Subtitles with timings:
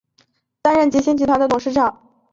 [0.63, 2.01] 担任齐星集团的董事长。